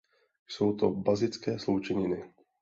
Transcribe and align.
Jsou 0.47 0.73
to 0.75 0.89
bazické 0.91 1.59
sloučeniny. 1.59 2.33